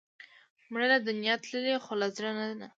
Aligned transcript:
مړه 0.71 0.87
له 0.93 0.99
دنیا 1.07 1.35
تللې، 1.43 1.75
خو 1.83 1.93
له 2.01 2.07
زړه 2.15 2.31
نه 2.37 2.45
نه 2.59 2.67